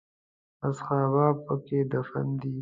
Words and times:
اصحاب 0.69 1.35
په 1.45 1.55
کې 1.65 1.79
دفن 1.91 2.27
دي. 2.41 2.55